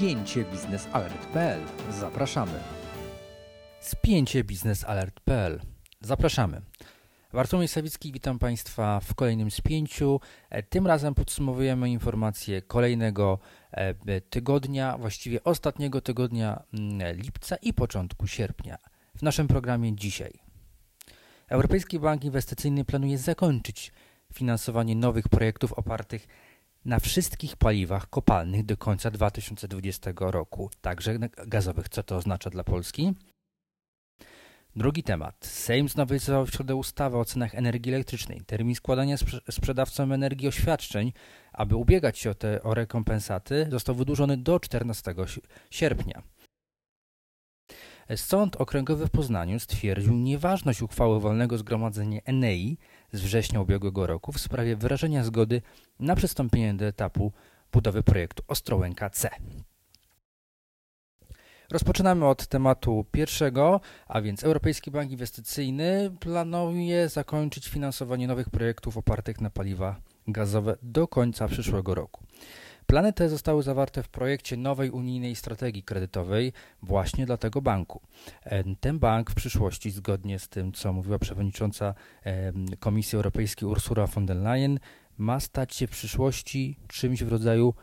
spięcie 0.00 0.44
biznesalert.pl. 0.44 1.60
Zapraszamy. 1.90 2.52
Spięcie 3.80 4.44
biznesalert.pl. 4.44 5.60
Zapraszamy. 6.00 6.62
Bartłomiej 7.32 7.68
Sawicki, 7.68 8.12
witam 8.12 8.38
Państwa 8.38 9.00
w 9.00 9.14
kolejnym 9.14 9.50
spięciu. 9.50 10.20
E, 10.50 10.62
tym 10.62 10.86
razem 10.86 11.14
podsumowujemy 11.14 11.90
informacje 11.90 12.62
kolejnego 12.62 13.38
e, 13.72 14.20
tygodnia, 14.20 14.98
właściwie 14.98 15.44
ostatniego 15.44 16.00
tygodnia 16.00 16.62
mm, 16.74 17.16
lipca 17.16 17.56
i 17.56 17.74
początku 17.74 18.26
sierpnia. 18.26 18.78
W 19.16 19.22
naszym 19.22 19.48
programie 19.48 19.96
dzisiaj. 19.96 20.32
Europejski 21.48 21.98
Bank 21.98 22.24
Inwestycyjny 22.24 22.84
planuje 22.84 23.18
zakończyć 23.18 23.92
finansowanie 24.32 24.96
nowych 24.96 25.28
projektów 25.28 25.72
opartych 25.72 26.26
na 26.26 26.49
wszystkich 27.00 27.56
paliwach 27.56 28.10
kopalnych 28.10 28.66
do 28.66 28.76
końca 28.76 29.10
2020 29.10 30.10
roku, 30.18 30.70
także 30.80 31.18
gazowych. 31.46 31.88
Co 31.88 32.02
to 32.02 32.16
oznacza 32.16 32.50
dla 32.50 32.64
Polski? 32.64 33.14
Drugi 34.76 35.02
temat. 35.02 35.46
Sejm 35.46 35.88
znowelizował 35.88 36.46
w 36.46 36.50
środę 36.50 36.74
ustawę 36.74 37.18
o 37.18 37.24
cenach 37.24 37.54
energii 37.54 37.94
elektrycznej. 37.94 38.40
Termin 38.46 38.74
składania 38.74 39.16
sprze 39.16 39.40
sprzedawcom 39.50 40.12
energii 40.12 40.48
oświadczeń, 40.48 41.12
aby 41.52 41.76
ubiegać 41.76 42.18
się 42.18 42.30
o, 42.30 42.34
te, 42.34 42.62
o 42.62 42.74
rekompensaty, 42.74 43.66
został 43.70 43.94
wydłużony 43.94 44.36
do 44.36 44.60
14 44.60 45.14
sierpnia. 45.70 46.22
Sąd 48.16 48.56
Okręgowy 48.56 49.06
w 49.06 49.10
Poznaniu 49.10 49.60
stwierdził 49.60 50.14
nieważność 50.14 50.82
uchwały 50.82 51.20
Wolnego 51.20 51.58
Zgromadzenia 51.58 52.20
Enei 52.24 52.78
z 53.12 53.20
września 53.20 53.60
ubiegłego 53.60 54.06
roku 54.06 54.32
w 54.32 54.40
sprawie 54.40 54.76
wyrażenia 54.76 55.24
zgody 55.24 55.62
na 56.00 56.16
przystąpienie 56.16 56.74
do 56.74 56.84
etapu 56.84 57.32
budowy 57.72 58.02
projektu 58.02 58.42
Ostrołęka 58.48 59.10
C. 59.10 59.30
Rozpoczynamy 61.70 62.26
od 62.26 62.46
tematu 62.46 63.06
pierwszego, 63.12 63.80
a 64.08 64.20
więc 64.20 64.44
Europejski 64.44 64.90
Bank 64.90 65.10
Inwestycyjny 65.10 66.10
planuje 66.20 67.08
zakończyć 67.08 67.68
finansowanie 67.68 68.26
nowych 68.28 68.50
projektów 68.50 68.96
opartych 68.96 69.40
na 69.40 69.50
paliwa 69.50 70.00
gazowe 70.28 70.76
do 70.82 71.08
końca 71.08 71.48
przyszłego 71.48 71.94
roku. 71.94 72.24
Plany 72.90 73.12
te 73.12 73.28
zostały 73.28 73.62
zawarte 73.62 74.02
w 74.02 74.08
projekcie 74.08 74.56
nowej 74.56 74.90
unijnej 74.90 75.36
strategii 75.36 75.82
kredytowej 75.82 76.52
właśnie 76.82 77.26
dla 77.26 77.36
tego 77.36 77.62
banku. 77.62 78.00
Ten 78.80 78.98
bank 78.98 79.30
w 79.30 79.34
przyszłości, 79.34 79.90
zgodnie 79.90 80.38
z 80.38 80.48
tym, 80.48 80.72
co 80.72 80.92
mówiła 80.92 81.18
przewodnicząca 81.18 81.94
Komisji 82.78 83.16
Europejskiej 83.16 83.68
Ursula 83.68 84.06
von 84.06 84.26
der 84.26 84.36
Leyen, 84.36 84.78
ma 85.18 85.40
stać 85.40 85.74
się 85.74 85.86
w 85.86 85.90
przyszłości 85.90 86.76
czymś 86.88 87.24
w 87.24 87.28
rodzaju 87.28 87.74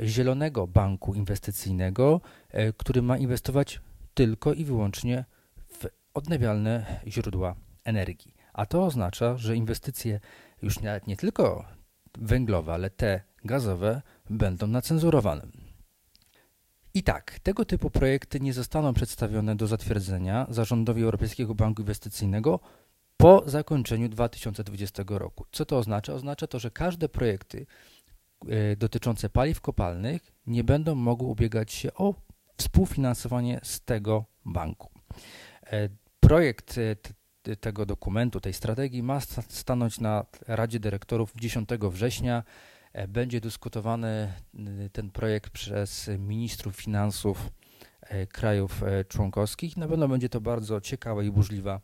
zielonego 0.00 0.66
banku 0.66 1.14
inwestycyjnego, 1.14 2.20
e, 2.50 2.72
który 2.72 3.02
ma 3.02 3.18
inwestować 3.18 3.80
tylko 4.14 4.52
i 4.52 4.64
wyłącznie 4.64 5.24
w 5.68 5.86
odnawialne 6.14 7.00
źródła 7.06 7.56
energii. 7.84 8.34
A 8.52 8.66
to 8.66 8.84
oznacza, 8.84 9.36
że 9.36 9.56
inwestycje 9.56 10.20
już 10.62 10.80
nie 11.06 11.16
tylko 11.16 11.64
węglowe, 12.18 12.72
ale 12.72 12.90
te 12.90 13.35
gazowe 13.46 14.02
będą 14.30 14.66
nacenzurowane. 14.66 15.46
I 16.94 17.02
tak, 17.02 17.38
tego 17.38 17.64
typu 17.64 17.90
projekty 17.90 18.40
nie 18.40 18.52
zostaną 18.52 18.94
przedstawione 18.94 19.56
do 19.56 19.66
zatwierdzenia 19.66 20.46
zarządowi 20.50 21.02
Europejskiego 21.02 21.54
Banku 21.54 21.82
Inwestycyjnego 21.82 22.60
po 23.16 23.42
zakończeniu 23.46 24.08
2020 24.08 25.02
roku. 25.08 25.44
Co 25.52 25.66
to 25.66 25.78
oznacza? 25.78 26.14
Oznacza 26.14 26.46
to, 26.46 26.58
że 26.58 26.70
każde 26.70 27.08
projekty 27.08 27.66
e, 28.48 28.76
dotyczące 28.76 29.28
paliw 29.28 29.60
kopalnych 29.60 30.32
nie 30.46 30.64
będą 30.64 30.94
mogły 30.94 31.28
ubiegać 31.28 31.72
się 31.72 31.94
o 31.94 32.14
współfinansowanie 32.56 33.60
z 33.62 33.80
tego 33.80 34.24
banku. 34.44 34.90
E, 35.66 35.88
projekt 36.20 36.78
e, 36.78 37.56
tego 37.56 37.86
dokumentu, 37.86 38.40
tej 38.40 38.52
strategii 38.52 39.02
ma 39.02 39.20
stanąć 39.48 40.00
na 40.00 40.24
Radzie 40.46 40.80
Dyrektorów 40.80 41.32
10 41.36 41.68
września 41.90 42.42
będzie 43.08 43.40
dyskutowany 43.40 44.32
y, 44.84 44.90
ten 44.90 45.10
projekt 45.10 45.50
przez 45.50 46.10
ministrów 46.18 46.76
finansów 46.76 47.50
e, 48.00 48.26
krajów 48.26 48.82
e, 48.82 49.04
członkowskich. 49.04 49.76
Na 49.76 49.88
pewno 49.88 50.08
będzie 50.08 50.28
to 50.28 50.40
bardzo 50.40 50.80
ciekawa 50.80 51.22
i 51.22 51.30
burzliwa 51.30 51.80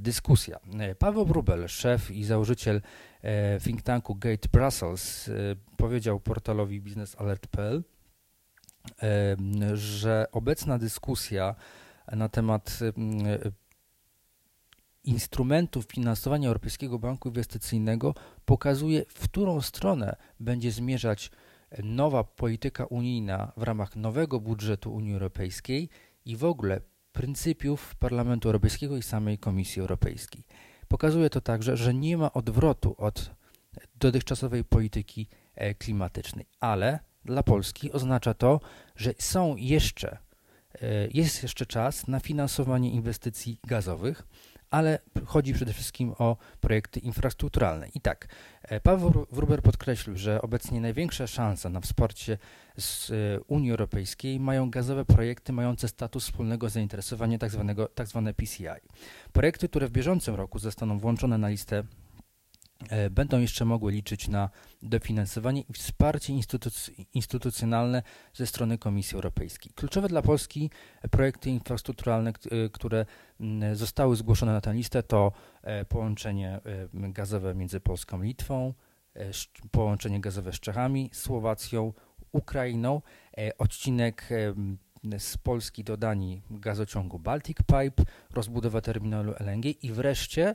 dyskusja. 0.00 0.58
Paweł 0.98 1.26
Brubel, 1.26 1.68
szef 1.68 2.10
i 2.10 2.24
założyciel 2.24 2.80
think 3.64 3.82
tanku 3.82 4.14
Gate 4.14 4.48
Brussels, 4.52 5.30
powiedział 5.76 6.20
portalowi 6.20 6.80
biznesalert.pl, 6.80 7.82
że 9.74 10.26
obecna 10.32 10.78
dyskusja 10.78 11.54
na 12.12 12.28
temat 12.28 12.78
instrumentów 15.04 15.84
finansowania 15.84 16.48
Europejskiego 16.48 16.98
Banku 16.98 17.28
Inwestycyjnego 17.28 18.14
pokazuje, 18.44 19.04
w 19.08 19.28
którą 19.28 19.60
stronę 19.60 20.16
będzie 20.40 20.70
zmierzać 20.70 21.30
nowa 21.82 22.24
polityka 22.24 22.84
unijna 22.84 23.52
w 23.56 23.62
ramach 23.62 23.96
nowego 23.96 24.40
budżetu 24.40 24.94
Unii 24.94 25.12
Europejskiej 25.12 25.88
i 26.24 26.36
w 26.36 26.44
ogóle 26.44 26.80
pryncypiów 27.12 27.94
Parlamentu 27.94 28.48
Europejskiego 28.48 28.96
i 28.96 29.02
samej 29.02 29.38
Komisji 29.38 29.80
Europejskiej. 29.80 30.44
Pokazuje 30.88 31.30
to 31.30 31.40
także, 31.40 31.76
że 31.76 31.94
nie 31.94 32.16
ma 32.16 32.32
odwrotu 32.32 32.94
od 32.98 33.30
dotychczasowej 33.94 34.64
polityki 34.64 35.28
e, 35.54 35.74
klimatycznej, 35.74 36.46
ale 36.60 36.98
dla 37.24 37.42
Polski 37.42 37.92
oznacza 37.92 38.34
to, 38.34 38.60
że 38.96 39.14
są 39.18 39.56
jeszcze, 39.56 40.18
e, 40.74 41.08
jest 41.14 41.42
jeszcze 41.42 41.66
czas 41.66 42.08
na 42.08 42.20
finansowanie 42.20 42.90
inwestycji 42.90 43.58
gazowych, 43.66 44.26
ale 44.70 44.98
chodzi 45.24 45.54
przede 45.54 45.72
wszystkim 45.72 46.14
o 46.18 46.36
projekty 46.60 47.00
infrastrukturalne. 47.00 47.88
I 47.94 48.00
tak, 48.00 48.28
e, 48.62 48.80
Paweł 48.80 49.26
Wruber 49.32 49.62
podkreślił, 49.62 50.16
że 50.16 50.42
obecnie 50.42 50.80
największa 50.80 51.26
szansa 51.26 51.68
na 51.68 51.80
wsparcie 51.80 52.38
z 52.78 53.10
e, 53.10 53.14
Unii 53.40 53.70
Europejskiej 53.70 54.40
mają 54.40 54.70
gazowe 54.70 55.04
projekty 55.04 55.52
mające 55.52 55.88
status 55.88 56.24
wspólnego 56.24 56.68
zainteresowania, 56.68 57.38
tzw. 57.38 57.74
Tak, 57.76 57.94
tak 57.94 58.06
zwane 58.06 58.34
PCI. 58.34 58.64
Projekty, 59.32 59.68
które 59.68 59.88
w 59.88 59.92
bieżącym 59.92 60.34
roku 60.34 60.58
zostaną 60.58 60.98
włączone 60.98 61.38
na 61.38 61.48
listę 61.48 61.84
będą 63.10 63.40
jeszcze 63.40 63.64
mogły 63.64 63.92
liczyć 63.92 64.28
na 64.28 64.50
dofinansowanie 64.82 65.60
i 65.60 65.72
wsparcie 65.72 66.32
instytuc 66.32 66.90
instytucjonalne 67.14 68.02
ze 68.34 68.46
strony 68.46 68.78
Komisji 68.78 69.14
Europejskiej. 69.14 69.72
Kluczowe 69.74 70.08
dla 70.08 70.22
Polski 70.22 70.70
projekty 71.10 71.50
infrastrukturalne, 71.50 72.30
e, 72.30 72.68
które 72.68 73.06
zostały 73.72 74.16
zgłoszone 74.16 74.52
na 74.52 74.60
tę 74.60 74.74
listę, 74.74 75.02
to 75.02 75.32
e, 75.62 75.84
połączenie 75.84 76.60
gazowe 76.92 77.54
między 77.54 77.80
Polską 77.80 78.22
i 78.22 78.26
Litwą, 78.26 78.74
połączenie 79.70 80.20
gazowe 80.20 80.52
z 80.52 80.60
Czechami, 80.60 81.10
Słowacją, 81.12 81.92
Ukrainą, 82.32 83.02
odcinek 83.58 84.28
z 85.18 85.36
Polski 85.36 85.84
do 85.84 85.96
Danii 85.96 86.42
gazociągu 86.50 87.18
Baltic 87.18 87.56
Pipe, 87.56 88.04
rozbudowa 88.30 88.80
terminalu 88.80 89.34
LNG 89.38 89.64
i 89.82 89.92
wreszcie 89.92 90.54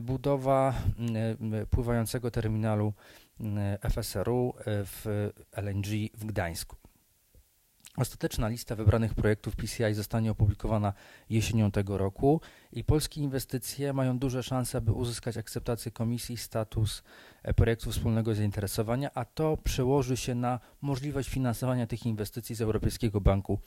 budowa 0.00 0.74
mm, 0.98 1.54
e, 1.54 1.66
pływającego 1.66 2.30
terminalu 2.30 2.92
mm, 3.40 3.78
FSRU 3.90 4.54
e, 4.58 4.84
w 4.84 5.30
LNG 5.52 5.86
w 6.14 6.24
Gdańsku. 6.24 6.76
Ostateczna 7.96 8.48
lista 8.48 8.76
wybranych 8.76 9.14
projektów 9.14 9.56
PCI 9.56 9.94
zostanie 9.94 10.30
opublikowana 10.30 10.92
jesienią 11.30 11.70
tego 11.70 11.98
roku 11.98 12.40
i 12.72 12.84
polskie 12.84 13.20
inwestycje 13.20 13.92
mają 13.92 14.18
duże 14.18 14.42
szanse, 14.42 14.78
aby 14.78 14.92
uzyskać 14.92 15.36
akceptację 15.36 15.92
komisji 15.92 16.36
status 16.36 17.02
e, 17.42 17.54
projektu 17.54 17.90
wspólnego 17.90 18.34
zainteresowania, 18.34 19.10
a 19.14 19.24
to 19.24 19.56
przełoży 19.56 20.16
się 20.16 20.34
na 20.34 20.60
możliwość 20.80 21.28
finansowania 21.28 21.86
tych 21.86 22.06
inwestycji 22.06 22.54
z 22.54 22.60
Europejskiego 22.60 23.20
Banku. 23.20 23.58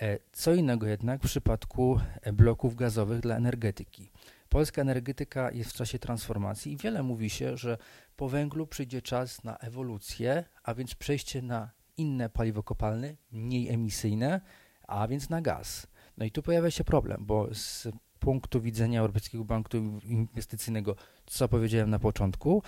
E, 0.00 0.18
co 0.32 0.54
innego 0.54 0.86
jednak 0.86 1.20
w 1.20 1.26
przypadku 1.26 2.00
e, 2.22 2.32
bloków 2.32 2.74
gazowych 2.74 3.20
dla 3.20 3.36
energetyki. 3.36 4.10
Polska 4.48 4.82
energetyka 4.82 5.50
jest 5.50 5.70
w 5.70 5.74
czasie 5.74 5.98
transformacji 5.98 6.72
i 6.72 6.76
wiele 6.76 7.02
mówi 7.02 7.30
się, 7.30 7.56
że 7.56 7.78
po 8.16 8.28
węglu 8.28 8.66
przyjdzie 8.66 9.02
czas 9.02 9.44
na 9.44 9.56
ewolucję, 9.56 10.44
a 10.62 10.74
więc 10.74 10.94
przejście 10.94 11.42
na 11.42 11.70
inne 11.96 12.28
paliwo 12.28 12.62
kopalne, 12.62 13.16
mniej 13.32 13.68
emisyjne, 13.68 14.40
a 14.88 15.08
więc 15.08 15.30
na 15.30 15.42
gaz. 15.42 15.86
No 16.16 16.24
i 16.24 16.30
tu 16.30 16.42
pojawia 16.42 16.70
się 16.70 16.84
problem, 16.84 17.24
bo 17.26 17.54
z 17.54 17.88
punktu 18.18 18.60
widzenia 18.60 19.00
Europejskiego 19.00 19.44
Banku 19.44 19.76
Inwestycyjnego, 20.04 20.96
co 21.26 21.48
powiedziałem 21.48 21.90
na 21.90 21.98
początku, 21.98 22.62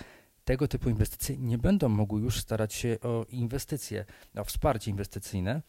tego 0.49 0.67
typu 0.67 0.89
inwestycje 0.89 1.37
nie 1.37 1.57
będą 1.57 1.89
mogły 1.89 2.21
już 2.21 2.39
starać 2.39 2.73
się 2.73 2.97
o 3.01 3.25
inwestycje, 3.29 4.05
o 4.35 4.43
wsparcie 4.43 4.91
inwestycyjne 4.91 5.61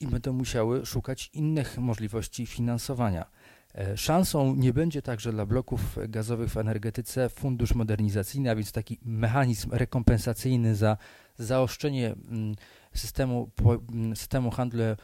i 0.00 0.06
będą 0.06 0.32
musiały 0.32 0.86
szukać 0.86 1.30
innych 1.32 1.78
możliwości 1.78 2.46
finansowania. 2.46 3.30
E, 3.74 3.96
szansą 3.96 4.54
nie 4.54 4.72
będzie 4.72 5.02
także 5.02 5.32
dla 5.32 5.46
bloków 5.46 5.98
gazowych 6.08 6.50
w 6.50 6.56
energetyce 6.56 7.28
fundusz 7.28 7.74
modernizacyjny, 7.74 8.50
a 8.50 8.54
więc 8.54 8.72
taki 8.72 8.98
mechanizm 9.02 9.70
rekompensacyjny 9.72 10.74
za 10.74 10.96
zaoszczenie 11.38 12.06
mm, 12.12 12.54
systemu, 12.94 13.50
mm, 13.92 14.16
systemu 14.16 14.50
handlu 14.50 14.82
e, 14.82 14.96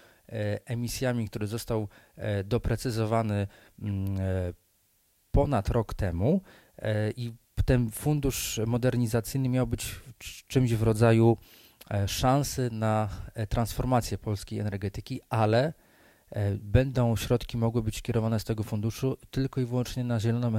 emisjami, 0.65 1.29
który 1.29 1.47
został 1.47 1.89
e, 2.17 2.45
doprecyzowany 2.45 3.47
mm, 3.83 4.17
ponad 5.31 5.69
rok 5.69 5.95
temu 5.95 6.41
i 7.17 7.33
ten 7.64 7.91
fundusz 7.91 8.61
modernizacyjny 8.67 9.49
miał 9.49 9.67
być 9.67 9.94
czymś 10.49 10.75
w 10.75 10.82
rodzaju 10.82 11.37
szansy 12.06 12.69
na 12.73 13.09
transformację 13.49 14.19
polskiej 14.19 14.59
energetyki, 14.59 15.20
ale 15.31 15.73
E, 16.32 16.55
będą 16.55 17.17
środki 17.17 17.56
mogły 17.56 17.82
być 17.82 18.03
kierowane 18.03 18.41
z 18.41 18.44
tego 18.44 18.62
funduszu 18.62 19.17
tylko 19.31 19.61
i 19.61 19.64
wyłącznie 19.64 20.05
na 20.05 20.20
zieloną 20.20 20.53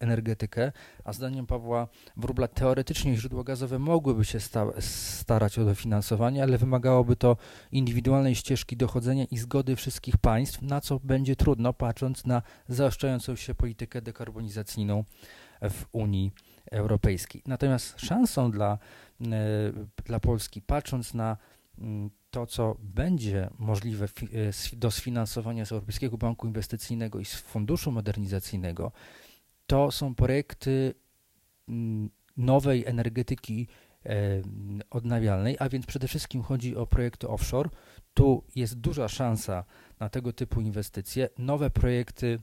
energetykę, 0.00 0.72
a 1.04 1.12
zdaniem 1.12 1.46
Pawła 1.46 1.88
Wróbla 2.16 2.48
teoretycznie 2.48 3.16
źródła 3.16 3.44
gazowe 3.44 3.78
mogłyby 3.78 4.24
się 4.24 4.40
sta 4.40 4.66
starać 4.80 5.58
o 5.58 5.64
dofinansowanie, 5.64 6.42
ale 6.42 6.58
wymagałoby 6.58 7.16
to 7.16 7.36
indywidualnej 7.72 8.34
ścieżki 8.34 8.76
dochodzenia 8.76 9.24
i 9.24 9.38
zgody 9.38 9.76
wszystkich 9.76 10.16
państw, 10.16 10.62
na 10.62 10.80
co 10.80 11.00
będzie 11.04 11.36
trudno 11.36 11.72
patrząc 11.72 12.26
na 12.26 12.42
zaostrzającą 12.68 13.36
się 13.36 13.54
politykę 13.54 14.02
dekarbonizacyjną 14.02 15.04
w 15.70 15.86
Unii 15.92 16.32
Europejskiej. 16.70 17.42
Natomiast 17.46 18.00
szansą 18.00 18.50
dla, 18.50 18.78
e, 19.20 19.26
dla 20.04 20.20
Polski, 20.20 20.62
patrząc 20.62 21.14
na 21.14 21.36
mm, 21.78 22.10
to, 22.30 22.46
co 22.46 22.76
będzie 22.80 23.50
możliwe 23.58 24.04
e, 24.06 24.08
do 24.76 24.90
sfinansowania 24.90 25.64
z 25.64 25.72
Europejskiego 25.72 26.18
Banku 26.18 26.46
Inwestycyjnego 26.46 27.20
i 27.20 27.24
z 27.24 27.34
Funduszu 27.34 27.92
Modernizacyjnego, 27.92 28.92
to 29.66 29.90
są 29.90 30.14
projekty 30.14 30.94
mm, 31.68 32.10
nowej 32.36 32.86
energetyki 32.86 33.68
e, 34.06 34.42
odnawialnej, 34.90 35.56
a 35.58 35.68
więc 35.68 35.86
przede 35.86 36.08
wszystkim 36.08 36.42
chodzi 36.42 36.76
o 36.76 36.86
projekty 36.86 37.28
offshore. 37.28 37.70
Tu 38.14 38.44
jest 38.54 38.74
duża 38.74 39.08
szansa 39.08 39.64
na 40.00 40.08
tego 40.08 40.32
typu 40.32 40.60
inwestycje. 40.60 41.28
Nowe 41.38 41.70
projekty, 41.70 42.38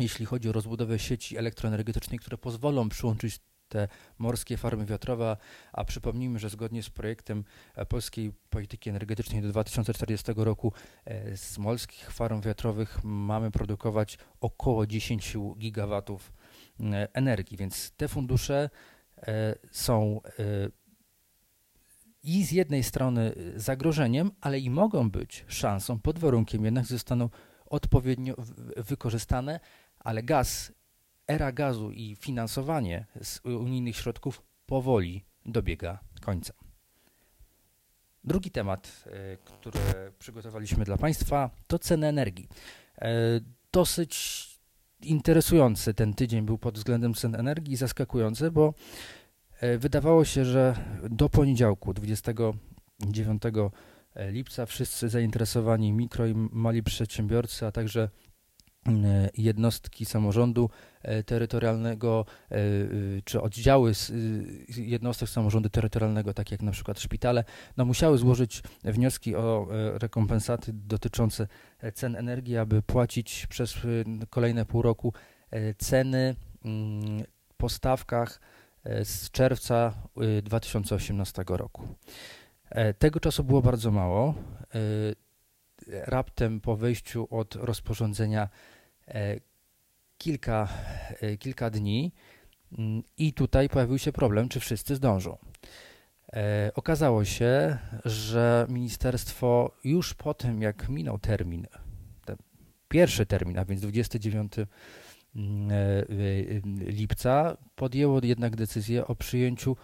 jeśli 0.00 0.26
chodzi 0.26 0.48
o 0.48 0.52
rozbudowę 0.52 0.98
sieci 0.98 1.36
elektroenergetycznej, 1.36 2.18
które 2.18 2.38
pozwolą 2.38 2.88
przyłączyć 2.88 3.40
te 3.68 3.88
morskie 4.18 4.56
farmy 4.56 4.86
wiatrowe, 4.86 5.36
a 5.72 5.84
przypomnijmy, 5.84 6.38
że 6.38 6.50
zgodnie 6.50 6.82
z 6.82 6.90
projektem 6.90 7.44
e, 7.74 7.86
polskiej 7.86 8.32
polityki 8.50 8.90
energetycznej 8.90 9.42
do 9.42 9.48
2040 9.48 10.32
roku 10.36 10.72
e, 11.04 11.36
z 11.36 11.58
morskich 11.58 12.10
farm 12.10 12.40
wiatrowych 12.40 12.98
mamy 13.04 13.50
produkować 13.50 14.18
około 14.40 14.86
10 14.86 15.36
gigawatów 15.58 16.32
energii, 17.12 17.56
więc 17.56 17.90
te 17.90 18.08
fundusze 18.08 18.70
e, 19.16 19.54
są 19.70 20.20
i 22.22 22.44
z 22.44 22.52
jednej 22.52 22.82
strony 22.82 23.34
zagrożeniem, 23.56 24.30
ale 24.40 24.58
i 24.58 24.70
mogą 24.70 25.10
być 25.10 25.44
szansą 25.48 26.00
pod 26.00 26.18
warunkiem 26.18 26.64
jednak, 26.64 26.84
że 26.84 26.94
zostaną 26.94 27.28
odpowiednio 27.66 28.34
wykorzystane, 28.76 29.60
ale 30.00 30.22
gaz 30.22 30.72
era 31.26 31.52
gazu 31.52 31.90
i 31.92 32.16
finansowanie 32.16 33.06
z 33.22 33.40
unijnych 33.44 33.96
środków 33.96 34.42
powoli 34.66 35.24
dobiega 35.46 35.98
końca. 36.20 36.54
Drugi 38.24 38.50
temat, 38.50 39.04
e, 39.06 39.36
który 39.36 39.78
przygotowaliśmy 40.18 40.84
dla 40.84 40.96
Państwa, 40.96 41.50
to 41.66 41.78
ceny 41.78 42.06
energii. 42.06 42.48
E, 42.98 43.10
dosyć 43.72 44.44
interesujący 45.00 45.94
ten 45.94 46.14
tydzień 46.14 46.42
był 46.42 46.58
pod 46.58 46.74
względem 46.74 47.14
cen 47.14 47.34
energii, 47.34 47.76
zaskakujący, 47.76 48.50
bo 48.50 48.74
e, 49.60 49.78
wydawało 49.78 50.24
się, 50.24 50.44
że 50.44 50.74
do 51.10 51.28
poniedziałku 51.28 51.94
29 51.94 53.42
lipca 54.30 54.66
wszyscy 54.66 55.08
zainteresowani 55.08 55.92
mikro 55.92 56.26
i 56.26 56.34
mali 56.34 56.82
przedsiębiorcy, 56.82 57.66
a 57.66 57.72
także 57.72 58.08
jednostki 59.36 60.04
samorządu 60.04 60.70
e, 61.02 61.22
terytorialnego 61.22 62.24
e, 62.50 62.56
czy 63.24 63.40
oddziały 63.40 63.92
jednostek 64.76 65.28
samorządu 65.28 65.68
terytorialnego, 65.68 66.34
takie 66.34 66.54
jak 66.54 66.62
na 66.62 66.72
przykład 66.72 67.00
szpitale, 67.00 67.44
no 67.76 67.84
musiały 67.84 68.18
złożyć 68.18 68.62
wnioski 68.84 69.36
o 69.36 69.68
rekompensaty 69.94 70.72
dotyczące 70.72 71.48
cen 71.94 72.16
energii, 72.16 72.56
aby 72.56 72.82
płacić 72.82 73.46
przez 73.46 73.74
kolejne 74.30 74.64
pół 74.64 74.82
roku 74.82 75.12
ceny 75.78 76.36
mm, 76.64 77.22
po 77.56 77.68
stawkach 77.68 78.40
z 79.04 79.30
czerwca 79.30 79.94
2018 80.42 81.44
roku. 81.48 81.88
Tego 82.98 83.20
czasu 83.20 83.44
było 83.44 83.62
bardzo 83.62 83.90
mało. 83.90 84.34
Raptem 85.88 86.60
po 86.60 86.76
wejściu 86.76 87.28
od 87.30 87.54
rozporządzenia 87.54 88.48
E, 89.08 89.40
kilka, 90.18 90.68
e, 91.20 91.36
kilka 91.36 91.70
dni 91.70 92.12
mm, 92.78 93.02
i 93.18 93.32
tutaj 93.32 93.68
pojawił 93.68 93.98
się 93.98 94.12
problem, 94.12 94.48
czy 94.48 94.60
wszyscy 94.60 94.96
zdążą. 94.96 95.38
E, 96.32 96.70
okazało 96.74 97.24
się, 97.24 97.78
że 98.04 98.66
ministerstwo 98.68 99.76
już 99.84 100.14
po 100.14 100.34
tym, 100.34 100.62
jak 100.62 100.88
minął 100.88 101.18
termin, 101.18 101.66
pierwszy 102.88 103.26
termin, 103.26 103.58
a 103.58 103.64
więc 103.64 103.80
29 103.80 104.52
mm, 105.34 106.04
lipca, 106.80 107.56
podjęło 107.76 108.20
jednak 108.22 108.56
decyzję 108.56 109.06
o 109.06 109.14
przyjęciu 109.14 109.76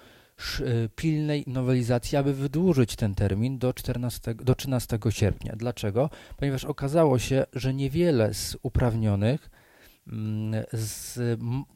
pilnej 0.96 1.44
nowelizacji, 1.46 2.18
aby 2.18 2.34
wydłużyć 2.34 2.96
ten 2.96 3.14
termin 3.14 3.58
do, 3.58 3.72
14, 3.72 4.34
do 4.34 4.54
13 4.54 4.98
sierpnia. 5.10 5.56
Dlaczego? 5.56 6.10
Ponieważ 6.36 6.64
okazało 6.64 7.18
się, 7.18 7.46
że 7.52 7.74
niewiele 7.74 8.34
z 8.34 8.56
uprawnionych 8.62 9.50
mm, 10.06 10.64
z, 10.72 11.20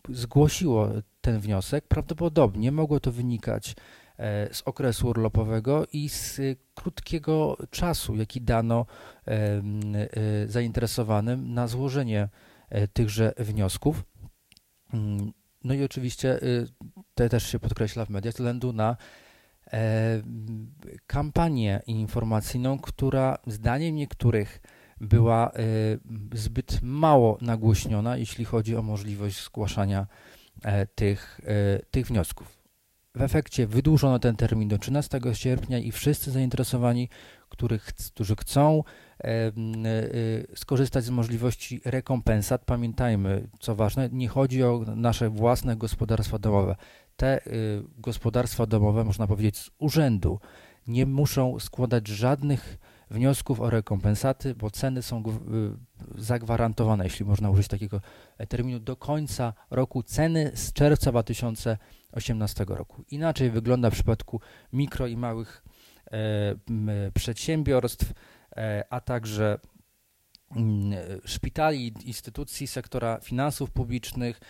zgłosiło 0.08 0.88
ten 1.20 1.40
wniosek. 1.40 1.88
Prawdopodobnie 1.88 2.72
mogło 2.72 3.00
to 3.00 3.12
wynikać 3.12 3.76
e, 4.18 4.54
z 4.54 4.62
okresu 4.62 5.08
urlopowego 5.08 5.86
i 5.92 6.08
z 6.08 6.40
krótkiego 6.74 7.56
czasu, 7.70 8.16
jaki 8.16 8.40
dano 8.40 8.86
e, 9.26 9.32
e, 9.32 9.62
zainteresowanym 10.48 11.54
na 11.54 11.68
złożenie 11.68 12.28
tychże 12.92 13.32
wniosków. 13.38 14.04
Mm, 14.92 15.32
no 15.64 15.74
i 15.74 15.84
oczywiście 15.84 16.42
y, 16.42 16.66
to 17.18 17.28
też 17.28 17.46
się 17.46 17.58
podkreśla 17.58 18.04
w 18.04 18.10
mediach, 18.10 18.32
ze 18.32 18.36
względu 18.36 18.72
na 18.72 18.96
e, 19.72 20.22
kampanię 21.06 21.82
informacyjną, 21.86 22.78
która 22.78 23.38
zdaniem 23.46 23.96
niektórych 23.96 24.60
była 25.00 25.50
e, 25.52 25.52
zbyt 26.32 26.82
mało 26.82 27.38
nagłośniona, 27.40 28.16
jeśli 28.16 28.44
chodzi 28.44 28.76
o 28.76 28.82
możliwość 28.82 29.44
zgłaszania 29.44 30.06
e, 30.62 30.86
tych, 30.86 31.40
tych 31.90 32.06
wniosków. 32.06 32.57
W 33.16 33.22
efekcie 33.22 33.66
wydłużono 33.66 34.18
ten 34.18 34.36
termin 34.36 34.68
do 34.68 34.78
13 34.78 35.20
sierpnia 35.32 35.78
i 35.78 35.92
wszyscy 35.92 36.30
zainteresowani, 36.30 37.08
których, 37.48 37.84
którzy 37.84 38.36
chcą 38.36 38.82
E, 39.24 39.52
skorzystać 40.54 41.04
z 41.04 41.10
możliwości 41.10 41.80
rekompensat. 41.84 42.64
Pamiętajmy, 42.64 43.48
co 43.60 43.74
ważne, 43.74 44.08
nie 44.12 44.28
chodzi 44.28 44.62
o 44.62 44.84
nasze 44.96 45.30
własne 45.30 45.76
gospodarstwa 45.76 46.38
domowe. 46.38 46.76
Te 47.16 47.46
y, 47.46 47.82
gospodarstwa 47.98 48.66
domowe, 48.66 49.04
można 49.04 49.26
powiedzieć, 49.26 49.58
z 49.58 49.70
urzędu 49.78 50.40
nie 50.86 51.06
muszą 51.06 51.58
składać 51.58 52.08
żadnych 52.08 52.78
wniosków 53.10 53.60
o 53.60 53.70
rekompensaty, 53.70 54.54
bo 54.54 54.70
ceny 54.70 55.02
są 55.02 55.22
y, 55.22 56.22
zagwarantowane, 56.22 57.04
jeśli 57.04 57.24
można 57.24 57.50
użyć 57.50 57.68
takiego 57.68 58.00
terminu, 58.48 58.80
do 58.80 58.96
końca 58.96 59.52
roku 59.70 60.02
ceny 60.02 60.50
z 60.54 60.72
czerwca 60.72 61.10
2018 61.10 62.64
roku. 62.68 63.04
Inaczej 63.10 63.50
wygląda 63.50 63.90
w 63.90 63.92
przypadku 63.92 64.40
mikro 64.72 65.06
i 65.06 65.16
małych 65.16 65.64
e, 66.06 67.10
przedsiębiorstw. 67.14 68.12
E, 68.56 68.84
a 68.90 69.00
także 69.00 69.58
mm, 70.56 70.98
szpitali, 71.24 71.94
instytucji 72.04 72.66
sektora 72.66 73.20
finansów 73.22 73.70
publicznych. 73.70 74.40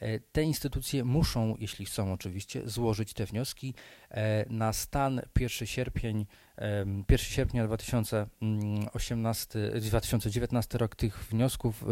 E, 0.00 0.20
te 0.20 0.42
instytucje 0.42 1.04
muszą, 1.04 1.54
jeśli 1.58 1.86
chcą 1.86 2.12
oczywiście, 2.12 2.62
złożyć 2.64 3.14
te 3.14 3.26
wnioski. 3.26 3.74
E, 4.10 4.46
na 4.50 4.72
stan 4.72 5.20
1 5.40 5.66
sierpień 5.66 6.26
1 7.10 7.18
sierpnia 7.18 7.66
2018, 7.66 9.58
2019 9.80 10.78
rok 10.78 10.96
tych 10.96 11.24
wniosków, 11.24 11.84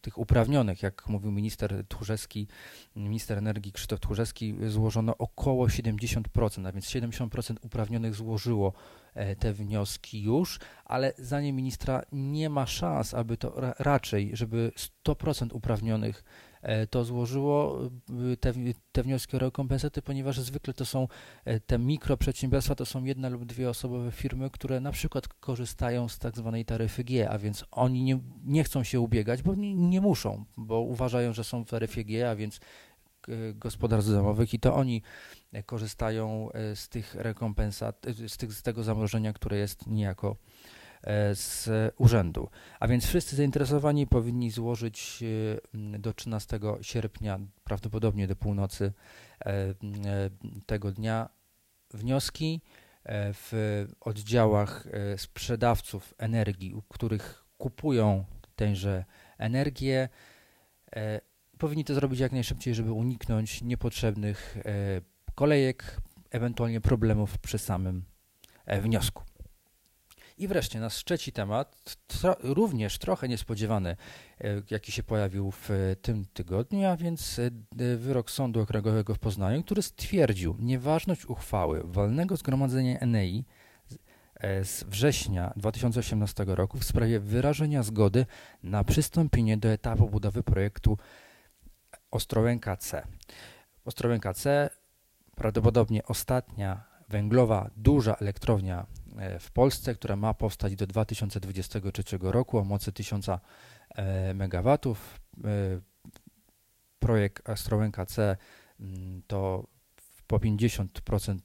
tych 0.00 0.18
uprawnionych, 0.18 0.82
jak 0.82 1.08
mówił 1.08 1.32
minister 1.32 1.84
Tchórzewski, 1.88 2.48
minister 2.96 3.38
energii 3.38 3.72
Krzysztof 3.72 4.00
Tchórzewski, 4.00 4.56
złożono 4.66 5.16
około 5.18 5.66
70%, 5.66 6.68
a 6.68 6.72
więc 6.72 6.86
70% 6.86 7.56
uprawnionych 7.62 8.14
złożyło 8.14 8.72
te 9.38 9.52
wnioski 9.52 10.22
już, 10.22 10.60
ale 10.84 11.12
zdaniem 11.18 11.56
ministra 11.56 12.02
nie 12.12 12.50
ma 12.50 12.66
szans, 12.66 13.14
aby 13.14 13.36
to 13.36 13.74
raczej, 13.78 14.30
żeby 14.32 14.72
100% 15.04 15.48
uprawnionych 15.52 16.24
E, 16.24 16.45
to 16.90 17.04
złożyło 17.04 17.80
e, 18.32 18.36
te, 18.36 18.52
te 18.92 19.02
wnioski 19.02 19.36
o 19.36 19.38
rekompensaty, 19.38 20.02
ponieważ 20.02 20.40
zwykle 20.40 20.74
to 20.74 20.84
są 20.84 21.08
e, 21.44 21.60
te 21.60 21.78
mikroprzedsiębiorstwa, 21.78 22.74
to 22.74 22.86
są 22.86 23.04
jedna 23.04 23.28
lub 23.28 23.44
dwie 23.44 23.70
osobowe 23.70 24.12
firmy, 24.12 24.50
które 24.50 24.80
na 24.80 24.92
przykład 24.92 25.28
korzystają 25.28 26.08
z 26.08 26.18
tak 26.18 26.36
zwanej 26.36 26.64
taryfy 26.64 27.04
G, 27.04 27.30
a 27.30 27.38
więc 27.38 27.64
oni 27.70 28.02
nie, 28.02 28.18
nie 28.44 28.64
chcą 28.64 28.84
się 28.84 29.00
ubiegać, 29.00 29.42
bo 29.42 29.54
nie, 29.54 29.74
nie 29.74 30.00
muszą, 30.00 30.44
bo 30.56 30.80
uważają, 30.80 31.32
że 31.32 31.44
są 31.44 31.64
w 31.64 31.70
taryfie 31.70 32.04
G, 32.04 32.30
a 32.30 32.36
więc 32.36 32.60
gospodarstw 33.54 34.10
domowych 34.10 34.54
i 34.54 34.60
to 34.60 34.74
oni 34.74 35.02
korzystają 35.66 36.48
z 36.74 36.88
tych 36.88 37.14
rekompensat, 37.14 38.06
z, 38.28 38.36
tych, 38.36 38.52
z 38.52 38.62
tego 38.62 38.82
zamrożenia, 38.82 39.32
które 39.32 39.56
jest 39.56 39.86
niejako 39.86 40.36
E, 40.36 40.85
z 41.34 41.68
urzędu. 41.98 42.48
A 42.80 42.88
więc 42.88 43.06
wszyscy 43.06 43.36
zainteresowani 43.36 44.06
powinni 44.06 44.50
złożyć 44.50 45.22
e, 45.94 45.98
do 45.98 46.12
13 46.12 46.60
sierpnia, 46.82 47.40
prawdopodobnie 47.64 48.26
do 48.26 48.36
północy 48.36 48.92
e, 49.44 49.74
tego 50.66 50.92
dnia, 50.92 51.28
wnioski 51.94 52.60
w 53.32 53.84
oddziałach 54.00 54.86
sprzedawców 55.16 56.14
energii, 56.18 56.74
u 56.74 56.82
których 56.82 57.44
kupują 57.58 58.24
tęże 58.56 59.04
energię. 59.38 60.08
Powinni 61.58 61.84
to 61.84 61.94
zrobić 61.94 62.20
jak 62.20 62.32
najszybciej, 62.32 62.74
żeby 62.74 62.92
uniknąć 62.92 63.62
niepotrzebnych 63.62 64.58
kolejek, 65.34 66.00
ewentualnie 66.30 66.80
problemów 66.80 67.38
przy 67.38 67.58
samym 67.58 68.04
wniosku. 68.66 69.22
I 70.38 70.48
wreszcie 70.48 70.80
nasz 70.80 71.04
trzeci 71.04 71.32
temat, 71.32 71.96
tro, 72.06 72.36
również 72.42 72.98
trochę 72.98 73.28
niespodziewany, 73.28 73.96
e, 74.40 74.62
jaki 74.70 74.92
się 74.92 75.02
pojawił 75.02 75.50
w 75.50 75.68
tym 76.02 76.24
tygodniu, 76.24 76.88
a 76.88 76.96
więc 76.96 77.38
e, 77.38 77.96
wyrok 77.96 78.30
Sądu 78.30 78.60
Okręgowego 78.60 79.14
w 79.14 79.18
Poznaniu, 79.18 79.62
który 79.62 79.82
stwierdził 79.82 80.56
nieważność 80.58 81.26
uchwały 81.26 81.82
walnego 81.84 82.36
zgromadzenia 82.36 82.98
Enei 82.98 83.44
e, 84.34 84.64
z 84.64 84.84
września 84.84 85.52
2018 85.56 86.44
roku 86.46 86.78
w 86.78 86.84
sprawie 86.84 87.20
wyrażenia 87.20 87.82
zgody 87.82 88.26
na 88.62 88.84
przystąpienie 88.84 89.56
do 89.56 89.68
etapu 89.68 90.08
budowy 90.08 90.42
projektu 90.42 90.98
Ostrołęka 92.10 92.76
C. 92.76 93.06
Ostrołęka 93.84 94.34
C 94.34 94.70
prawdopodobnie 95.36 96.04
ostatnia 96.04 96.84
węglowa 97.08 97.70
duża 97.76 98.14
elektrownia 98.14 98.86
E, 99.05 99.05
w 99.40 99.50
Polsce, 99.50 99.94
która 99.94 100.16
ma 100.16 100.34
powstać 100.34 100.76
do 100.76 100.86
2023 100.86 102.18
roku 102.20 102.58
o 102.58 102.64
mocy 102.64 102.92
1000 102.92 103.28
e, 103.28 103.38
MW. 104.34 104.78
E, 104.84 104.94
projekt 106.98 107.48
Ostrołęka 107.48 108.06
C 108.06 108.36
mm, 108.80 109.22
to 109.26 109.66
po 110.26 110.38
50% 110.38 111.38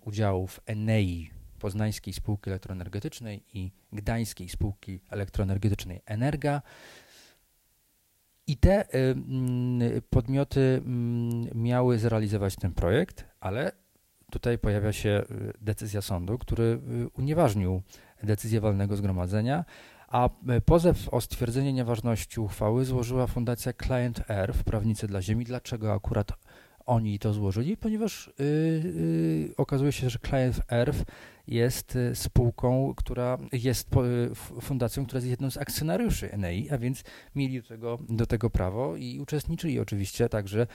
udziałów 0.00 0.60
Enei, 0.66 1.30
Poznańskiej 1.58 2.14
Spółki 2.14 2.50
Elektroenergetycznej 2.50 3.44
i 3.54 3.72
Gdańskiej 3.92 4.48
Spółki 4.48 5.00
Elektroenergetycznej 5.10 6.00
Energa. 6.06 6.62
I 8.46 8.56
te 8.56 8.84
podmioty 10.10 10.60
mm, 10.84 11.62
miały 11.62 11.98
zrealizować 11.98 12.56
ten 12.56 12.72
projekt, 12.74 13.24
ale 13.40 13.81
tutaj 14.32 14.58
pojawia 14.58 14.92
się 14.92 15.24
y, 15.30 15.52
decyzja 15.60 16.02
sądu, 16.02 16.38
który 16.38 16.62
y, 16.62 16.78
unieważnił 17.18 17.82
decyzję 18.22 18.60
walnego 18.60 18.96
zgromadzenia, 18.96 19.64
a 20.08 20.28
y, 20.56 20.60
pozew 20.60 21.08
o 21.08 21.20
stwierdzenie 21.20 21.72
nieważności 21.72 22.40
uchwały 22.40 22.84
złożyła 22.84 23.26
Fundacja 23.26 23.72
Client 23.72 24.30
Earth, 24.30 24.62
prawnicy 24.62 25.06
dla 25.06 25.22
ziemi. 25.22 25.44
Dlaczego 25.44 25.92
akurat 25.92 26.32
oni 26.86 27.18
to 27.18 27.32
złożyli? 27.32 27.76
Ponieważ 27.76 28.30
yy, 28.38 28.44
yy, 29.48 29.56
okazuje 29.56 29.92
się, 29.92 30.10
że 30.10 30.18
Client 30.18 30.60
Earth 30.70 31.04
jest 31.46 31.98
spółką, 32.14 32.94
która 32.96 33.38
jest 33.52 33.90
fundacją, 34.60 35.06
która 35.06 35.18
jest 35.18 35.30
jedną 35.30 35.50
z 35.50 35.56
akcjonariuszy 35.56 36.32
Enei, 36.32 36.70
a 36.70 36.78
więc 36.78 37.04
mieli 37.34 37.62
do 37.62 37.68
tego, 37.68 37.98
do 38.08 38.26
tego 38.26 38.50
prawo 38.50 38.96
i 38.96 39.20
uczestniczyli 39.20 39.80
oczywiście 39.80 40.28
także 40.28 40.66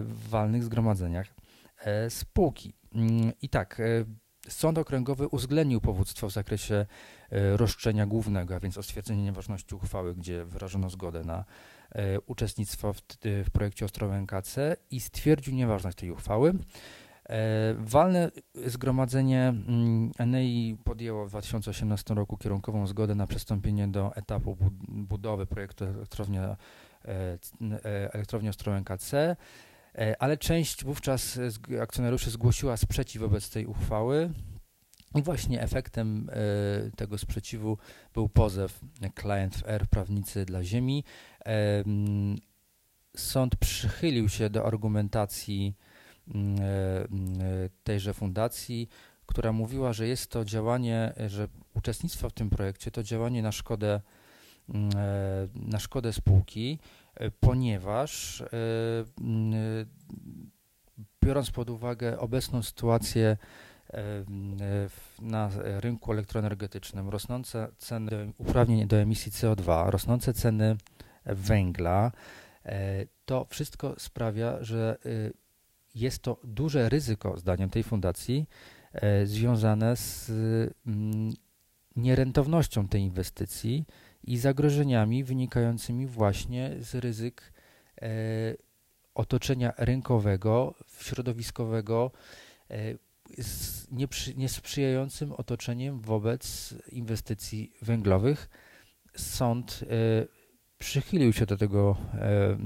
w 0.00 0.28
walnych 0.28 0.64
zgromadzeniach 0.64 1.26
e, 1.84 2.10
spółki. 2.10 2.79
Mm, 2.94 3.32
I 3.42 3.48
tak, 3.48 3.80
e, 3.80 4.04
Sąd 4.48 4.78
Okręgowy 4.78 5.28
uwzględnił 5.28 5.80
powództwo 5.80 6.28
w 6.28 6.32
zakresie 6.32 6.74
e, 7.30 7.56
roszczenia 7.56 8.06
głównego, 8.06 8.54
a 8.54 8.60
więc 8.60 8.78
o 8.78 8.82
stwierdzenie 8.82 9.22
nieważności 9.22 9.74
uchwały, 9.74 10.14
gdzie 10.14 10.44
wyrażono 10.44 10.90
zgodę 10.90 11.24
na 11.24 11.44
e, 11.92 12.20
uczestnictwo 12.20 12.92
w, 12.92 13.00
w 13.44 13.50
projekcie 13.52 13.84
Ostrołęka 13.84 14.42
C 14.42 14.76
i 14.90 15.00
stwierdził 15.00 15.54
nieważność 15.54 15.96
tej 15.96 16.10
uchwały. 16.10 16.54
Walne 17.78 18.30
zgromadzenie 18.66 19.48
mm, 19.48 20.10
Enei 20.18 20.76
podjęło 20.84 21.26
w 21.26 21.28
2018 21.28 22.14
roku 22.14 22.36
kierunkową 22.36 22.86
zgodę 22.86 23.14
na 23.14 23.26
przystąpienie 23.26 23.88
do 23.88 24.16
etapu 24.16 24.56
budowy 24.88 25.46
projektu 25.46 25.84
elektrownia, 25.84 26.56
elektrownia 28.12 28.50
Ostrołęka 28.50 28.96
C. 28.96 29.36
E, 29.98 30.22
ale 30.22 30.36
część 30.36 30.84
wówczas 30.84 31.38
akcjonariuszy 31.82 32.30
zgłosiła 32.30 32.76
sprzeciw 32.76 33.22
wobec 33.22 33.50
tej 33.50 33.66
uchwały. 33.66 34.30
I 35.14 35.22
właśnie 35.22 35.62
efektem 35.62 36.30
e, 36.32 36.90
tego 36.96 37.18
sprzeciwu 37.18 37.78
był 38.14 38.28
pozew 38.28 38.80
Client 39.20 39.56
w 39.56 39.68
R, 39.68 39.86
prawnicy 39.86 40.44
dla 40.44 40.64
ziemi. 40.64 41.04
E, 41.46 41.84
sąd 43.16 43.56
przychylił 43.56 44.28
się 44.28 44.50
do 44.50 44.66
argumentacji 44.66 45.76
tejże 47.84 48.14
fundacji, 48.14 48.88
która 49.26 49.52
mówiła, 49.52 49.92
że 49.92 50.06
jest 50.08 50.30
to 50.30 50.44
działanie, 50.44 51.12
że 51.26 51.48
uczestnictwo 51.74 52.30
w 52.30 52.32
tym 52.32 52.50
projekcie 52.50 52.90
to 52.90 53.02
działanie 53.02 53.42
na 53.42 53.52
szkodę, 53.52 54.00
na 55.54 55.78
szkodę 55.78 56.12
spółki 56.12 56.78
ponieważ 57.40 58.40
e, 58.40 58.46
biorąc 61.24 61.50
pod 61.50 61.70
uwagę 61.70 62.18
obecną 62.18 62.62
sytuację 62.62 63.36
e, 63.90 63.96
na 65.18 65.50
rynku 65.62 66.12
elektroenergetycznym, 66.12 67.08
rosnące 67.08 67.68
ceny 67.78 68.32
uprawnień 68.38 68.88
do 68.88 68.96
emisji 68.96 69.32
CO2, 69.32 69.90
rosnące 69.90 70.32
ceny 70.32 70.76
węgla, 71.26 72.12
e, 72.64 73.06
to 73.24 73.46
wszystko 73.50 73.94
sprawia, 73.98 74.64
że 74.64 74.96
jest 75.94 76.22
to 76.22 76.40
duże 76.44 76.88
ryzyko, 76.88 77.36
zdaniem 77.38 77.70
tej 77.70 77.82
fundacji, 77.82 78.48
związane 79.24 79.96
z 79.96 80.30
nierentownością 81.96 82.88
tej 82.88 83.02
inwestycji 83.02 83.84
i 84.24 84.38
zagrożeniami 84.38 85.24
wynikającymi 85.24 86.06
właśnie 86.06 86.76
z 86.80 86.94
ryzyk 86.94 87.52
e, 88.02 88.08
otoczenia 89.14 89.72
rynkowego, 89.78 90.74
środowiskowego, 91.00 92.10
e, 92.70 92.94
z 93.38 93.90
nieprzy, 93.90 94.34
niesprzyjającym 94.34 95.32
otoczeniem 95.32 96.00
wobec 96.00 96.74
inwestycji 96.92 97.72
węglowych. 97.82 98.48
Sąd 99.16 99.80
e, 99.82 100.40
przychylił 100.78 101.32
się 101.32 101.46
do 101.46 101.56
tego 101.56 101.96
e, 102.14 102.56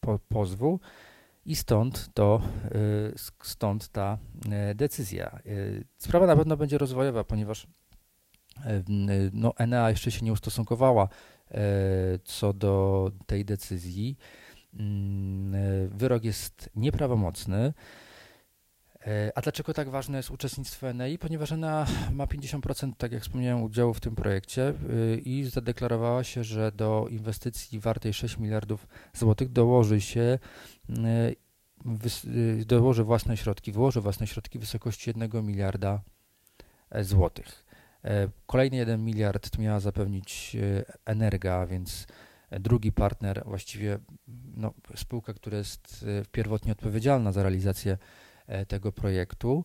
po, 0.00 0.18
pozwu 0.28 0.80
i 1.46 1.56
stąd, 1.56 2.10
to, 2.14 2.42
e, 2.64 3.38
stąd 3.42 3.88
ta 3.88 4.18
e, 4.50 4.74
decyzja. 4.74 5.38
Sprawa 5.98 6.26
na 6.26 6.36
pewno 6.36 6.56
będzie 6.56 6.78
rozwojowa, 6.78 7.24
ponieważ 7.24 7.66
no, 9.32 9.54
Enea 9.56 9.90
jeszcze 9.90 10.10
się 10.10 10.24
nie 10.24 10.32
ustosunkowała 10.32 11.08
e, 11.50 11.58
co 12.24 12.52
do 12.52 13.10
tej 13.26 13.44
decyzji. 13.44 14.16
Mm, 14.74 15.54
e, 15.54 15.88
wyrok 15.88 16.24
jest 16.24 16.70
nieprawomocny. 16.76 17.74
E, 19.06 19.32
a 19.34 19.40
dlaczego 19.40 19.74
tak 19.74 19.90
ważne 19.90 20.16
jest 20.16 20.30
uczestnictwo 20.30 20.88
Enei? 20.88 21.18
Ponieważ 21.18 21.52
Enea 21.52 21.86
ma 22.12 22.26
50%, 22.26 22.92
tak 22.98 23.12
jak 23.12 23.22
wspomniałem, 23.22 23.62
udziału 23.62 23.94
w 23.94 24.00
tym 24.00 24.14
projekcie 24.14 24.74
i 25.24 25.44
zadeklarowała 25.44 26.24
się, 26.24 26.44
że 26.44 26.72
do 26.72 27.06
inwestycji 27.10 27.80
wartej 27.80 28.14
6 28.14 28.38
miliardów 28.38 28.86
złotych 29.12 29.52
dołoży 29.52 30.00
się 30.00 30.38
dołoży 32.66 33.04
własne 33.04 33.36
środki, 33.36 33.72
wyłoży 33.72 34.00
własne 34.00 34.26
środki 34.26 34.58
w 34.58 34.60
wysokości 34.60 35.10
1 35.10 35.46
miliarda 35.46 36.00
złotych. 37.00 37.65
Kolejny 38.46 38.76
1 38.76 39.04
miliard 39.04 39.58
miała 39.58 39.80
zapewnić 39.80 40.56
Energa, 41.04 41.66
więc 41.66 42.06
drugi 42.50 42.92
partner, 42.92 43.42
właściwie 43.46 43.98
no, 44.56 44.74
spółka, 44.94 45.34
która 45.34 45.58
jest 45.58 46.06
pierwotnie 46.32 46.72
odpowiedzialna 46.72 47.32
za 47.32 47.42
realizację 47.42 47.98
tego 48.68 48.92
projektu. 48.92 49.64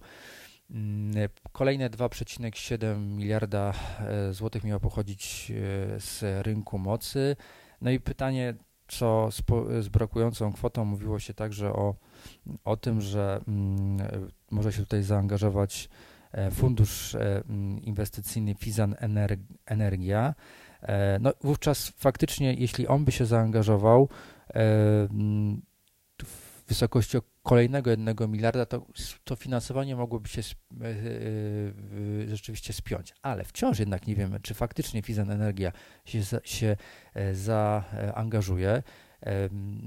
Mm, 0.72 1.30
kolejne 1.52 1.90
2,7 1.90 3.00
miliarda 3.00 3.74
e, 4.00 4.34
złotych 4.34 4.64
miało 4.64 4.80
pochodzić 4.80 5.52
e, 5.52 6.00
z 6.00 6.46
rynku 6.46 6.78
mocy. 6.78 7.36
No 7.82 7.92
i 7.92 8.00
pytanie, 8.00 8.54
co 8.88 9.30
z, 9.32 9.42
z 9.86 9.88
brakującą 9.88 10.54
kwotą, 10.54 10.86
mówiło 10.86 11.20
się 11.20 11.34
także 11.34 11.74
o, 11.74 11.96
o 12.64 12.78
tym, 12.78 13.02
że 13.02 13.42
mm, 13.48 14.08
może 14.52 14.74
się 14.74 14.80
tutaj 14.80 15.04
zaangażować 15.04 15.90
e, 15.90 16.11
fundusz 16.52 17.16
mm, 17.16 17.82
inwestycyjny 17.82 18.56
Fizan 18.56 18.96
Energia. 19.66 20.36
No 21.20 21.34
wówczas 21.42 21.94
faktycznie, 21.98 22.54
jeśli 22.54 22.88
on 22.88 23.06
by 23.06 23.12
się 23.12 23.26
zaangażował, 23.26 24.10
w 26.24 26.64
wysokości 26.68 27.18
kolejnego 27.44 27.90
jednego 27.90 28.28
miliarda, 28.28 28.66
to, 28.66 28.86
to 29.24 29.36
finansowanie 29.36 29.96
mogłoby 29.96 30.30
się 30.30 30.42
e, 30.42 30.86
e, 30.86 30.94
rzeczywiście 32.28 32.74
spiąć. 32.74 33.14
Ale 33.22 33.44
wciąż 33.44 33.80
jednak 33.80 34.08
nie 34.08 34.16
wiemy, 34.16 34.40
czy 34.40 34.54
faktycznie 34.54 35.02
Fizan 35.02 35.32
Energia 35.32 35.72
się, 36.06 36.22
się 36.44 36.78
e, 37.14 37.36
zaangażuje. 37.36 38.84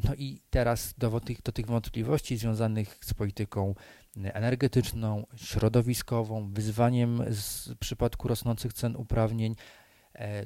No 0.04 0.14
i 0.14 0.40
teraz 0.50 0.94
do 0.98 1.20
tych, 1.20 1.42
do 1.42 1.52
tych 1.52 1.66
wątpliwości 1.66 2.36
związanych 2.36 2.98
z 3.00 3.14
polityką 3.14 3.74
energetyczną, 4.16 5.26
środowiskową, 5.36 6.50
wyzwaniem 6.52 7.22
z, 7.30 7.74
przypadku 7.74 8.28
rosnących 8.28 8.72
cen 8.72 8.96
uprawnień 8.96 9.56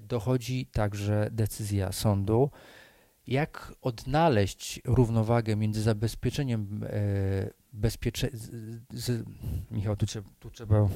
dochodzi 0.00 0.66
także 0.66 1.28
decyzja 1.32 1.92
sądu 1.92 2.50
jak 3.28 3.72
odnaleźć 3.82 4.80
równowagę 4.84 5.56
między 5.56 5.82
zabezpieczeniem 5.82 6.84
e, 6.84 7.50
bezpiecze... 7.72 8.28
Z, 8.92 9.24
Michał, 9.70 9.96
tu, 9.96 10.06
trzeba, 10.06 10.28
tu 10.38 10.50
trzeba 10.50 10.88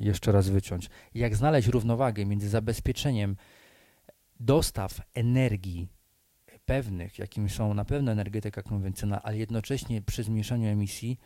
jeszcze 0.00 0.32
raz 0.32 0.48
wyciąć. 0.48 0.90
Jak 1.14 1.36
znaleźć 1.36 1.68
równowagę 1.68 2.26
między 2.26 2.48
zabezpieczeniem 2.48 3.36
dostaw 4.40 5.00
energii 5.14 5.88
pewnych, 6.64 7.18
jakimi 7.18 7.50
są 7.50 7.74
na 7.74 7.84
pewno 7.84 8.12
energetyka 8.12 8.62
konwencjonalna, 8.62 9.22
ale 9.22 9.38
jednocześnie 9.38 10.02
przy 10.02 10.22
zmniejszaniu 10.22 10.68
emisji, 10.68 11.18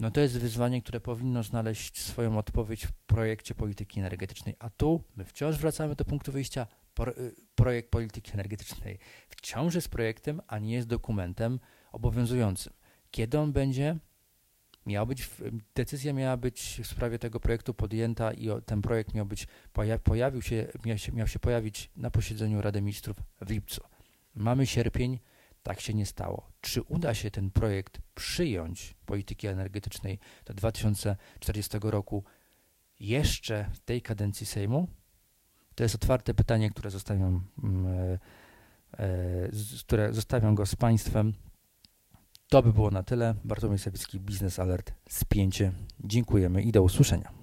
no 0.00 0.10
to 0.10 0.20
jest 0.20 0.38
wyzwanie, 0.38 0.82
które 0.82 1.00
powinno 1.00 1.42
znaleźć 1.42 2.00
swoją 2.00 2.38
odpowiedź 2.38 2.86
w 2.86 2.92
projekcie 2.92 3.54
polityki 3.54 4.00
energetycznej. 4.00 4.56
A 4.58 4.70
tu 4.70 5.04
my 5.16 5.24
wciąż 5.24 5.56
wracamy 5.56 5.94
do 5.94 6.04
punktu 6.04 6.32
wyjścia 6.32 6.66
Y, 7.06 7.34
projekt 7.54 7.90
polityki 7.90 8.32
energetycznej 8.34 8.98
wciąż 9.28 9.74
jest 9.74 9.88
projektem, 9.88 10.40
a 10.46 10.58
nie 10.58 10.74
jest 10.74 10.88
dokumentem 10.88 11.60
obowiązującym. 11.92 12.72
Kiedy 13.10 13.38
on 13.38 13.52
będzie? 13.52 13.96
Miał 14.86 15.06
być, 15.06 15.30
decyzja 15.74 16.12
miała 16.12 16.36
być 16.36 16.80
w 16.82 16.86
sprawie 16.86 17.18
tego 17.18 17.40
projektu 17.40 17.74
podjęta 17.74 18.32
i 18.32 18.48
ten 18.66 18.82
projekt 18.82 19.14
miał 19.14 19.26
być, 19.26 19.46
pojawił 20.04 20.42
się, 20.42 20.66
miał 20.84 20.98
się, 20.98 21.12
miał 21.12 21.26
się 21.26 21.38
pojawić 21.38 21.90
na 21.96 22.10
posiedzeniu 22.10 22.62
Rady 22.62 22.80
Ministrów 22.80 23.16
w 23.40 23.50
lipcu. 23.50 23.80
Mamy 24.34 24.66
sierpień, 24.66 25.18
tak 25.62 25.80
się 25.80 25.94
nie 25.94 26.06
stało. 26.06 26.52
Czy 26.60 26.82
uda 26.82 27.14
się 27.14 27.30
ten 27.30 27.50
projekt 27.50 27.98
przyjąć 28.14 28.94
polityki 29.06 29.46
energetycznej 29.46 30.18
do 30.44 30.54
2040 30.54 31.78
roku 31.82 32.24
jeszcze 33.00 33.70
w 33.72 33.80
tej 33.80 34.02
kadencji 34.02 34.46
Sejmu? 34.46 34.88
To 35.74 35.82
jest 35.82 35.94
otwarte 35.94 36.34
pytanie, 36.34 36.70
które 36.70 36.90
zostawiam, 36.90 37.44
mm, 37.62 37.86
e, 37.86 38.18
e, 38.98 39.48
które 39.80 40.12
zostawiam 40.12 40.54
go 40.54 40.66
z 40.66 40.76
Państwem. 40.76 41.32
To 42.48 42.62
by 42.62 42.72
było 42.72 42.90
na 42.90 43.02
tyle. 43.02 43.34
Bartłomiej 43.44 43.78
Sawicki, 43.78 44.20
Biznes 44.20 44.58
Alert, 44.58 44.92
spięcie. 45.08 45.72
Dziękujemy 46.04 46.62
i 46.62 46.72
do 46.72 46.82
usłyszenia. 46.82 47.37